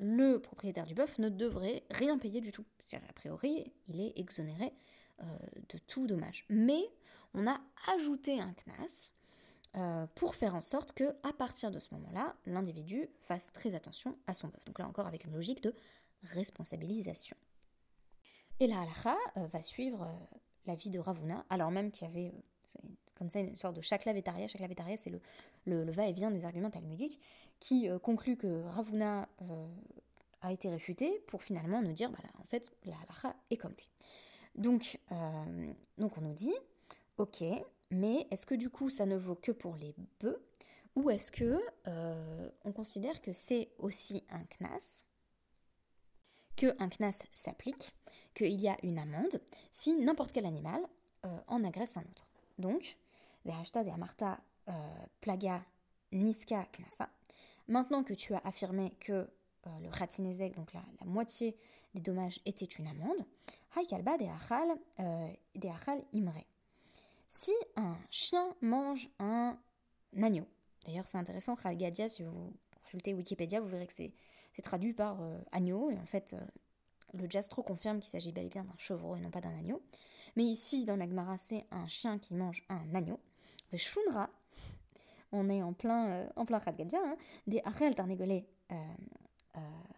le 0.00 0.38
propriétaire 0.38 0.87
du 0.87 0.94
bœuf 0.94 1.18
ne 1.18 1.28
devrait 1.28 1.82
rien 1.90 2.16
payer 2.16 2.40
du 2.40 2.52
tout. 2.52 2.64
A 2.94 3.12
priori, 3.12 3.70
il 3.88 4.00
est 4.00 4.18
exonéré 4.18 4.73
de 5.21 5.78
tout 5.87 6.06
dommage. 6.06 6.44
Mais 6.49 6.83
on 7.35 7.47
a 7.47 7.61
ajouté 7.94 8.40
un 8.40 8.54
CNAS 8.54 9.12
pour 10.14 10.35
faire 10.35 10.54
en 10.54 10.61
sorte 10.61 10.92
que, 10.92 11.16
à 11.23 11.33
partir 11.33 11.71
de 11.71 11.80
ce 11.80 11.94
moment-là, 11.94 12.35
l'individu 12.47 13.09
fasse 13.21 13.52
très 13.52 13.75
attention 13.75 14.16
à 14.26 14.35
son 14.35 14.49
bœuf. 14.49 14.64
Donc 14.66 14.78
là 14.78 14.87
encore 14.87 15.06
avec 15.06 15.25
une 15.25 15.33
logique 15.33 15.62
de 15.62 15.75
responsabilisation. 16.25 17.37
Et 18.61 18.66
la 18.66 18.80
halakha 18.80 19.16
euh, 19.37 19.47
va 19.49 19.62
suivre 19.62 20.02
euh, 20.02 20.37
la 20.66 20.75
vie 20.75 20.90
de 20.90 20.99
Ravuna, 20.99 21.44
alors 21.50 21.71
même 21.71 21.90
qu'il 21.90 22.06
y 22.06 22.11
avait 22.11 22.28
euh, 22.28 22.88
comme 23.16 23.28
ça 23.28 23.40
une 23.40 23.56
sorte 23.56 23.76
de 23.76 23.80
chaque 23.80 24.04
vétaria. 24.04 24.49
Chaque 24.49 24.61
vétaria, 24.62 24.97
c'est 24.97 25.11
le, 25.11 25.21
le, 25.66 25.90
va-et-vient 25.90 26.30
des 26.30 26.44
arguments 26.44 26.71
talmudiques 26.71 27.18
qui 27.61 27.88
conclut 28.02 28.37
que 28.37 28.62
Ravuna 28.64 29.28
a 30.40 30.52
été 30.52 30.68
réfuté 30.68 31.23
pour 31.28 31.42
finalement 31.42 31.80
nous 31.80 31.92
dire, 31.92 32.11
bah 32.11 32.18
en 32.40 32.44
fait, 32.44 32.73
la 32.85 32.97
halakha 32.97 33.37
est 33.50 33.56
comme 33.56 33.73
lui. 33.73 33.88
Donc, 34.54 34.99
donc 35.99 36.16
on 36.18 36.20
nous 36.20 36.32
dit, 36.32 36.54
ok, 37.18 37.42
mais 37.90 38.26
est-ce 38.30 38.46
que 38.46 38.54
du 38.54 38.70
coup 38.70 38.88
ça 38.90 39.06
ne 39.06 39.16
vaut 39.16 39.34
que 39.34 39.52
pour 39.52 39.76
les 39.76 39.94
bœufs 40.20 40.42
ou 40.94 41.11
est-ce 41.11 41.32
que 41.32 41.61
on 42.64 42.73
considère 42.73 43.20
que 43.20 43.32
c'est 43.32 43.70
aussi 43.78 44.25
un 44.30 44.44
knas 44.44 45.06
qu'un 46.56 46.88
CNAS 46.88 47.25
s'applique, 47.32 47.94
qu'il 48.34 48.61
y 48.61 48.68
a 48.68 48.76
une 48.82 48.99
amende 48.99 49.40
si 49.70 49.96
n'importe 49.96 50.32
quel 50.32 50.46
animal 50.46 50.80
euh, 51.25 51.38
en 51.49 51.64
agresse 51.64 51.96
un 51.96 52.02
autre. 52.02 52.28
Donc, 52.58 52.96
Verhashta 53.44 53.84
de 53.84 53.90
Amarta 53.90 54.40
euh, 54.68 54.73
Plaga 55.20 55.62
Niska 56.12 56.66
Knasa. 56.73 57.08
Maintenant 57.66 58.04
que 58.04 58.14
tu 58.14 58.34
as 58.34 58.42
affirmé 58.44 58.90
que 59.00 59.28
euh, 59.66 59.78
le 59.80 59.90
Khatinezek, 59.90 60.54
donc 60.56 60.73
la, 60.73 60.83
moitié 61.04 61.56
des 61.94 62.00
dommages, 62.00 62.40
était 62.47 62.64
une 62.64 62.87
amende, 62.87 63.25
Haikalba 63.76 64.16
de 64.18 64.25
Achal 65.68 66.04
Imre. 66.12 66.44
Si 67.28 67.52
un 67.76 67.97
chien 68.11 68.54
mange 68.61 69.09
un 69.18 69.59
agneau, 70.23 70.47
d'ailleurs 70.87 71.09
c'est 71.09 71.18
intéressant, 71.18 71.56
Khalgadia, 71.56 72.09
si 72.09 72.23
vous 72.23 72.52
consultez 72.83 73.14
Wikipédia, 73.14 73.61
vous 73.61 73.68
verrez 73.68 73.87
que 73.87 73.92
c'est 73.92 74.12
traduit 74.62 74.92
par 74.92 75.21
euh, 75.21 75.38
agneau, 75.52 75.90
et 75.90 75.99
en 75.99 76.06
fait, 76.06 76.35
euh, 76.35 76.40
le 77.14 77.28
Jastro 77.28 77.62
confirme 77.62 78.00
qu'il 78.00 78.11
s'agit 78.11 78.33
bel 78.33 78.47
et 78.47 78.49
bien 78.49 78.64
d'un 78.64 78.76
chevreau 78.76 79.16
et 79.16 79.21
non 79.21 79.30
pas 79.30 79.40
d'un 79.40 79.56
agneau. 79.56 79.83
Mais 80.37 80.44
ici, 80.44 80.85
dans 80.85 80.97
la 80.97 81.09
Gemara, 81.09 81.38
c'est 81.38 81.66
un 81.71 81.87
chien 81.88 82.18
qui 82.18 82.35
mange 82.35 82.64
un 82.68 82.94
agneau. 82.94 83.21
Veshfunra, 83.73 84.30
on 85.33 85.49
est 85.49 85.62
en 85.62 85.73
plein, 85.73 86.11
euh, 86.11 86.28
en 86.37 86.44
plein 86.44 86.59
hein, 86.59 87.16
des 87.47 87.61
Arel 87.64 87.94
Tarnégolé 87.94 88.47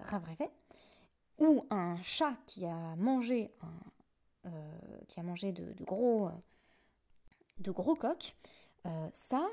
Ravreve, 0.01 0.49
ou 1.39 1.65
un 1.71 2.01
chat 2.03 2.37
qui 2.47 2.67
a 2.67 2.97
mangé, 2.97 3.51
un, 3.63 4.51
qui 5.09 5.21
a 5.21 5.23
mangé 5.23 5.53
de, 5.53 5.85
gros, 5.85 6.31
de 7.59 7.71
gros 7.71 7.97
coqs, 7.97 8.35
ça, 9.13 9.47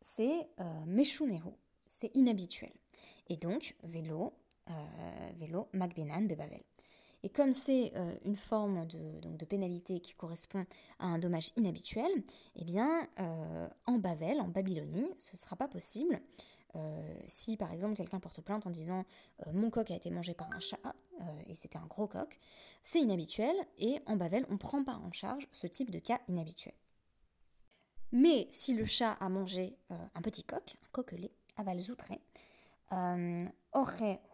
c'est 0.00 0.48
Meshuneru, 0.86 1.52
c'est 1.86 2.14
inhabituel. 2.14 2.72
Et 3.28 3.36
donc, 3.36 3.76
vélo, 3.82 4.32
euh, 4.70 4.72
vélo 5.36 5.68
Magbenan 5.72 6.22
Bebavel. 6.22 6.62
Et 7.22 7.28
comme 7.28 7.52
c'est 7.52 7.92
euh, 7.96 8.14
une 8.24 8.36
forme 8.36 8.86
de, 8.86 9.20
donc 9.20 9.36
de, 9.36 9.44
pénalité 9.44 10.00
qui 10.00 10.14
correspond 10.14 10.64
à 10.98 11.06
un 11.06 11.18
dommage 11.18 11.50
inhabituel, 11.56 12.10
eh 12.56 12.64
bien, 12.64 13.08
euh, 13.18 13.68
en 13.86 13.98
Bavel, 13.98 14.40
en 14.40 14.48
Babylonie, 14.48 15.08
ce 15.18 15.34
ne 15.34 15.38
sera 15.38 15.56
pas 15.56 15.68
possible. 15.68 16.20
Si 17.26 17.56
par 17.56 17.72
exemple 17.72 17.96
quelqu'un 17.96 18.20
porte 18.20 18.40
plainte 18.40 18.66
en 18.66 18.70
disant 18.70 19.04
mon 19.52 19.70
coq 19.70 19.90
a 19.90 19.94
été 19.94 20.10
mangé 20.10 20.34
par 20.34 20.50
un 20.52 20.60
chat 20.60 20.78
et 21.46 21.54
c'était 21.54 21.78
un 21.78 21.86
gros 21.86 22.06
coq, 22.06 22.38
c'est 22.82 23.00
inhabituel 23.00 23.54
et 23.78 24.00
en 24.06 24.16
Bavel 24.16 24.44
on 24.48 24.54
ne 24.54 24.58
prend 24.58 24.84
pas 24.84 24.96
en 24.96 25.12
charge 25.12 25.48
ce 25.52 25.66
type 25.66 25.90
de 25.90 25.98
cas 25.98 26.20
inhabituel. 26.28 26.74
Mais 28.12 28.48
si 28.50 28.74
le 28.74 28.84
chat 28.84 29.12
a 29.12 29.28
mangé 29.28 29.76
un 29.90 30.22
petit 30.22 30.44
coq, 30.44 30.76
un 30.82 30.88
coquelet, 30.92 31.32
aval 31.56 31.80
zoutré, 31.80 32.20
euh, 32.92 33.46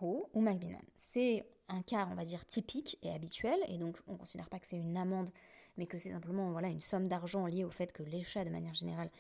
ou 0.01 0.41
Magbinan. 0.41 0.81
C'est 0.97 1.47
un 1.69 1.83
cas, 1.83 2.07
on 2.11 2.15
va 2.15 2.25
dire, 2.25 2.45
typique 2.47 2.99
et 3.03 3.11
habituel, 3.11 3.59
et 3.69 3.79
donc 3.79 3.99
on 4.07 4.13
ne 4.13 4.19
considère 4.19 4.49
pas 4.49 4.59
que 4.59 4.67
c'est 4.67 4.77
une 4.77 4.97
amende, 4.97 5.31
mais 5.77 5.87
que 5.87 5.99
c'est 5.99 6.13
simplement 6.13 6.51
voilà, 6.51 6.69
une 6.69 6.81
somme 6.81 7.09
d'argent 7.09 7.47
liée 7.47 7.65
au 7.65 7.71
fait 7.71 7.93
que 7.93 8.03
les 8.03 8.23
chats, 8.23 8.45
de 8.45 8.51
manière 8.51 8.75
générale, 8.75 9.11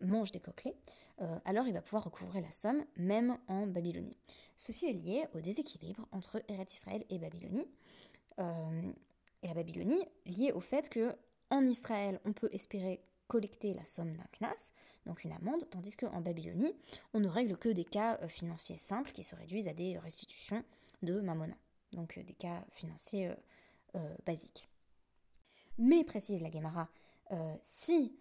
mangent 0.00 0.32
des 0.32 0.40
coquelets, 0.40 0.76
euh, 1.20 1.38
alors 1.44 1.66
il 1.66 1.72
va 1.72 1.82
pouvoir 1.82 2.04
recouvrer 2.04 2.40
la 2.40 2.52
somme, 2.52 2.84
même 2.96 3.38
en 3.48 3.66
Babylonie. 3.66 4.16
Ceci 4.56 4.86
est 4.86 4.92
lié 4.92 5.26
au 5.34 5.40
déséquilibre 5.40 6.06
entre 6.12 6.42
Eretz 6.48 6.74
Israël 6.74 7.04
et 7.10 7.18
Babylonie. 7.18 7.66
Euh, 8.38 8.92
et 9.42 9.48
la 9.48 9.54
Babylonie, 9.54 10.02
lié 10.26 10.52
au 10.52 10.60
fait 10.60 10.88
que 10.88 11.14
en 11.50 11.64
Israël, 11.64 12.20
on 12.24 12.32
peut 12.32 12.48
espérer 12.52 13.00
collecter 13.28 13.74
la 13.74 13.84
somme 13.84 14.16
d'un 14.16 14.26
knas, 14.38 14.72
donc 15.06 15.24
une 15.24 15.32
amende, 15.32 15.68
tandis 15.70 15.96
qu'en 15.96 16.20
Babylonie, 16.20 16.74
on 17.14 17.20
ne 17.20 17.28
règle 17.28 17.56
que 17.56 17.68
des 17.68 17.84
cas 17.84 18.18
euh, 18.22 18.28
financiers 18.28 18.78
simples 18.78 19.12
qui 19.12 19.24
se 19.24 19.34
réduisent 19.34 19.68
à 19.68 19.74
des 19.74 19.98
restitutions 19.98 20.64
de 21.02 21.20
mamona, 21.20 21.56
donc 21.92 22.18
des 22.18 22.34
cas 22.34 22.64
financiers 22.72 23.30
basiques. 24.26 24.68
Mais, 25.78 26.04
précise 26.04 26.42
la 26.42 26.50
Gemara, 26.50 26.88
si 27.62 28.16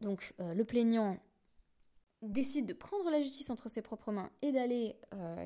donc, 0.00 0.34
le 0.38 0.62
plaignant 0.64 1.16
décide 2.22 2.66
de 2.66 2.74
prendre 2.74 3.10
la 3.10 3.20
justice 3.20 3.50
entre 3.50 3.68
ses 3.68 3.82
propres 3.82 4.12
mains 4.12 4.30
et 4.42 4.52
d'aller 4.52 4.96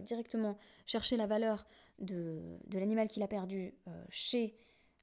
directement 0.03 0.59
chercher 0.87 1.17
la 1.17 1.27
valeur 1.27 1.67
de, 1.99 2.59
l'animal 2.73 3.09
qu'il 3.09 3.23
a 3.23 3.29
perdu 3.29 3.75
chez 4.09 4.57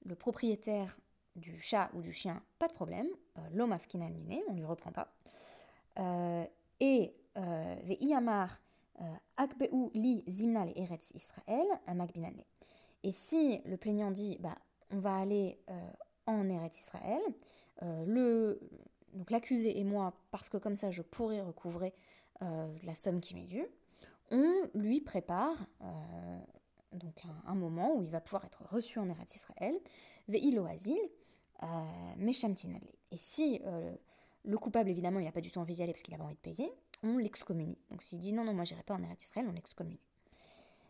le 0.05 0.15
propriétaire 0.15 0.97
du 1.35 1.59
chat 1.59 1.89
ou 1.93 2.01
du 2.01 2.13
chien, 2.13 2.41
pas 2.59 2.67
de 2.67 2.73
problème. 2.73 3.07
Euh, 3.37 3.41
l'homme 3.53 3.71
afkinan 3.71 4.09
miné, 4.09 4.43
on 4.47 4.53
ne 4.53 4.57
lui 4.57 4.65
reprend 4.65 4.91
pas. 4.91 5.13
Euh, 5.99 6.43
et 6.79 7.15
euh, 7.37 7.75
ve'iyamar 7.83 8.59
akbeu 9.37 9.67
li 9.93 10.23
zimnal 10.27 10.71
eretz 10.75 11.11
Israël, 11.15 11.67
makbinale. 11.95 12.43
Et 13.03 13.11
si 13.11 13.61
le 13.65 13.77
plaignant 13.77 14.11
dit, 14.11 14.37
bah, 14.39 14.55
on 14.91 14.99
va 14.99 15.15
aller 15.15 15.57
en 16.25 16.49
Eretz 16.49 16.79
Israël, 16.79 17.21
le, 17.81 18.59
donc 19.13 19.31
l'accusé 19.31 19.79
et 19.79 19.83
moi, 19.83 20.13
parce 20.31 20.49
que 20.49 20.57
comme 20.57 20.75
ça 20.75 20.91
je 20.91 21.01
pourrais 21.01 21.41
recouvrer 21.41 21.93
la 22.39 22.95
somme 22.95 23.21
qui 23.21 23.35
m'est 23.35 23.45
due, 23.45 23.65
on 24.31 24.69
lui 24.73 25.01
prépare 25.01 25.57
donc 26.93 27.23
un, 27.45 27.55
moment 27.55 27.95
où 27.95 28.03
il 28.03 28.09
va 28.09 28.21
pouvoir 28.21 28.45
être 28.45 28.63
reçu 28.69 28.99
en 28.99 29.07
Eretz 29.07 29.35
Israël, 29.35 29.75
ve'ilo 30.27 30.65
asil, 30.65 30.99
euh, 31.63 32.31
Et 33.11 33.17
si 33.17 33.61
euh, 33.65 33.95
le 34.43 34.57
coupable, 34.57 34.89
évidemment, 34.89 35.19
il 35.19 35.25
n'a 35.25 35.31
pas 35.31 35.41
du 35.41 35.51
tout 35.51 35.59
envie 35.59 35.75
d'y 35.75 35.83
aller 35.83 35.93
parce 35.93 36.03
qu'il 36.03 36.13
n'a 36.13 36.17
pas 36.17 36.25
envie 36.25 36.35
de 36.35 36.39
payer, 36.39 36.71
on 37.03 37.17
l'excommunie. 37.17 37.77
Donc 37.89 38.01
s'il 38.01 38.19
dit 38.19 38.33
non, 38.33 38.43
non, 38.43 38.53
moi 38.53 38.63
j'irai 38.63 38.83
pas 38.83 38.95
en 38.95 39.03
Eretz 39.03 39.23
Israël, 39.23 39.47
on 39.49 39.53
l'excommunie. 39.53 39.99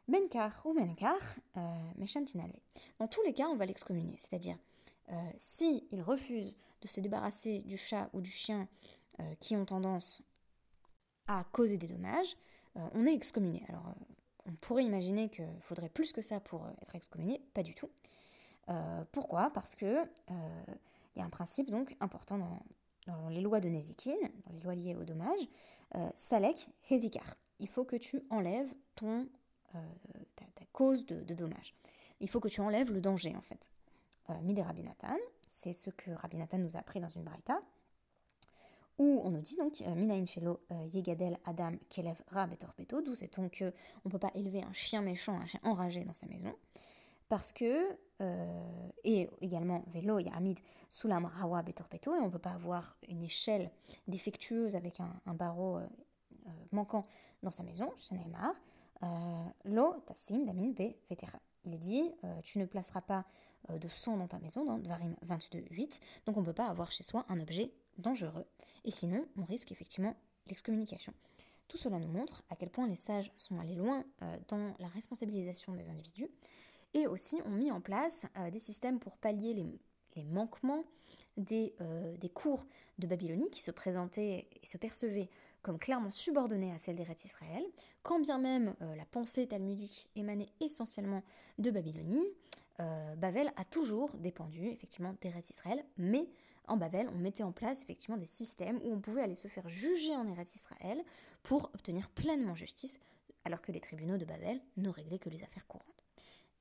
Benkar 0.07 0.65
ou 0.65 0.73
Menkar, 0.73 1.21
euh, 1.57 1.61
Dans 2.99 3.07
tous 3.07 3.21
les 3.23 3.33
cas, 3.33 3.47
on 3.47 3.55
va 3.55 3.65
l'excommunier. 3.65 4.15
C'est-à-dire, 4.17 4.57
euh, 5.09 5.15
si 5.37 5.87
il 5.91 6.01
refuse 6.01 6.53
de 6.81 6.87
se 6.87 6.99
débarrasser 6.99 7.59
du 7.59 7.77
chat 7.77 8.09
ou 8.13 8.21
du 8.21 8.31
chien 8.31 8.67
qui 9.39 9.55
ont 9.55 9.65
tendance 9.65 10.23
à 11.27 11.43
causer 11.51 11.77
des 11.77 11.85
dommages, 11.85 12.35
on 12.73 13.05
est 13.05 13.13
excommunié. 13.13 13.63
Alors, 13.69 13.93
on 14.47 14.55
pourrait 14.55 14.83
imaginer 14.83 15.29
qu'il 15.29 15.61
faudrait 15.61 15.89
plus 15.89 16.11
que 16.11 16.23
ça 16.23 16.39
pour 16.39 16.67
être 16.81 16.95
excommunié, 16.95 17.39
pas 17.53 17.61
du 17.61 17.75
tout. 17.75 17.89
pourquoi? 19.11 19.51
Parce 19.51 19.75
que 19.75 20.03
il 20.27 21.19
y 21.19 21.21
a 21.21 21.25
un 21.25 21.29
principe 21.29 21.69
donc 21.69 21.95
important 21.99 22.39
dans, 23.05 23.29
les 23.29 23.41
lois 23.41 23.59
de 23.59 23.69
Nezikin, 23.69 24.17
dans 24.47 24.53
les 24.53 24.61
lois 24.61 24.73
liées 24.73 24.95
au 24.95 25.03
dommage, 25.03 25.47
Salek 26.15 26.69
Hezikar. 26.89 27.35
Il 27.59 27.67
faut 27.67 27.85
que 27.85 27.97
tu 27.97 28.23
enlèves 28.31 28.73
ton, 28.95 29.27
ta, 30.35 30.65
cause 30.73 31.05
de, 31.05 31.21
de 31.21 31.33
dommage. 31.33 31.75
Il 32.19 32.29
faut 32.29 32.39
que 32.39 32.47
tu 32.47 32.61
enlèves 32.61 32.91
le 32.91 33.01
danger 33.01 33.35
en 33.35 33.41
fait. 33.41 33.71
Mide 34.43 34.59
Rabbi 34.59 34.83
Nathan, 34.83 35.17
c'est 35.47 35.73
ce 35.73 35.89
que 35.89 36.11
Rabbi 36.11 36.37
Nathan 36.37 36.57
nous 36.59 36.77
a 36.77 36.79
appris 36.79 37.01
dans 37.01 37.09
une 37.09 37.23
braïta, 37.23 37.61
où 38.97 39.21
on 39.23 39.31
nous 39.31 39.41
dit 39.41 39.55
donc 39.55 39.81
euh, 39.81 39.95
Minaïn 39.95 40.25
Shelo 40.25 40.59
euh, 40.71 40.85
Yegadel 40.93 41.37
Adam 41.45 41.71
Kelev 41.89 42.21
Rab 42.27 42.53
et 42.53 42.57
Torpeto, 42.57 43.01
d'où 43.01 43.13
donc 43.35 43.57
qu'on 43.57 43.65
ne 44.05 44.11
peut 44.11 44.19
pas 44.19 44.31
élever 44.35 44.63
un 44.63 44.73
chien 44.73 45.01
méchant, 45.01 45.33
un 45.33 45.45
chien 45.45 45.59
enragé 45.63 46.03
dans 46.03 46.13
sa 46.13 46.27
maison, 46.27 46.53
parce 47.27 47.51
que, 47.51 47.97
euh, 48.21 48.89
et 49.03 49.29
également 49.41 49.83
Velo 49.87 50.19
Yamid 50.19 50.59
Sulam 50.87 51.25
Rawa 51.25 51.63
Betorpeto, 51.63 52.15
et 52.15 52.19
on 52.19 52.27
ne 52.27 52.31
peut 52.31 52.39
pas 52.39 52.51
avoir 52.51 52.95
une 53.09 53.23
échelle 53.23 53.71
défectueuse 54.07 54.75
avec 54.75 54.99
un, 54.99 55.33
barreau 55.33 55.79
manquant 56.71 57.07
dans 57.41 57.51
sa 57.51 57.63
maison, 57.63 57.91
Sheneemar, 57.97 58.53
Lo 59.65 59.93
Tassim 60.05 60.45
Damin 60.45 60.71
Be 60.71 60.95
Vetera. 61.09 61.39
Il 61.65 61.73
est 61.73 61.79
dit, 61.79 62.11
tu 62.43 62.59
ne 62.59 62.65
placeras 62.65 63.01
pas 63.01 63.25
de 63.69 63.87
sang 63.87 64.17
dans 64.17 64.27
ta 64.27 64.39
maison, 64.39 64.65
dans 64.65 64.79
Dvarim 64.79 65.15
22.8, 65.25 66.01
donc 66.25 66.37
on 66.37 66.41
ne 66.41 66.45
peut 66.45 66.53
pas 66.53 66.67
avoir 66.67 66.91
chez 66.91 67.03
soi 67.03 67.25
un 67.29 67.39
objet 67.39 67.71
dangereux, 67.97 68.45
et 68.83 68.91
sinon 68.91 69.25
on 69.37 69.43
risque 69.43 69.71
effectivement 69.71 70.15
l'excommunication. 70.47 71.13
Tout 71.71 71.77
cela 71.77 71.99
nous 71.99 72.07
montre 72.09 72.43
à 72.49 72.57
quel 72.57 72.69
point 72.69 72.85
les 72.85 72.97
sages 72.97 73.31
sont 73.37 73.57
allés 73.57 73.75
loin 73.75 74.03
euh, 74.23 74.35
dans 74.49 74.75
la 74.79 74.89
responsabilisation 74.89 75.73
des 75.73 75.89
individus, 75.89 76.29
et 76.93 77.07
aussi 77.07 77.37
ont 77.45 77.51
mis 77.51 77.71
en 77.71 77.79
place 77.79 78.27
euh, 78.37 78.51
des 78.51 78.59
systèmes 78.59 78.99
pour 78.99 79.17
pallier 79.17 79.53
les, 79.53 80.23
manquements 80.25 80.83
des, 81.37 81.73
euh, 81.79 82.17
des, 82.17 82.27
cours 82.27 82.65
de 82.99 83.07
Babylonie 83.07 83.49
qui 83.51 83.61
se 83.61 83.71
présentaient 83.71 84.49
et 84.51 84.67
se 84.67 84.77
percevaient 84.77 85.29
comme 85.61 85.79
clairement 85.79 86.11
subordonnés 86.11 86.73
à 86.73 86.77
celles 86.77 86.95
des 86.95 87.07
Israël, 87.23 87.63
quand 88.03 88.19
bien 88.19 88.37
même 88.37 88.75
la 88.79 89.05
pensée 89.05 89.47
talmudique 89.47 90.09
émanait 90.15 90.49
essentiellement 90.59 91.23
de 91.59 91.71
Babylonie, 91.71 92.27
Bavel 93.17 93.51
a 93.57 93.65
toujours 93.65 94.15
dépendu 94.15 94.67
effectivement 94.67 95.15
des 95.21 95.31
Israël, 95.49 95.83
mais 95.97 96.27
en 96.67 96.77
Babel, 96.77 97.09
on 97.13 97.17
mettait 97.17 97.43
en 97.43 97.51
place 97.51 97.83
effectivement 97.83 98.17
des 98.17 98.25
systèmes 98.25 98.79
où 98.83 98.93
on 98.93 99.01
pouvait 99.01 99.21
aller 99.21 99.35
se 99.35 99.47
faire 99.47 99.67
juger 99.67 100.15
en 100.15 100.27
Eretz 100.27 100.55
Israël 100.55 101.03
pour 101.43 101.65
obtenir 101.73 102.09
pleinement 102.09 102.55
justice, 102.55 102.99
alors 103.45 103.61
que 103.61 103.71
les 103.71 103.81
tribunaux 103.81 104.17
de 104.17 104.25
Babel 104.25 104.61
ne 104.77 104.89
réglaient 104.89 105.19
que 105.19 105.29
les 105.29 105.43
affaires 105.43 105.67
courantes. 105.67 106.05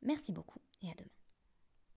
Merci 0.03 0.33
beaucoup 0.33 0.59
et 0.83 0.91
à 0.91 0.95
demain. 0.95 1.20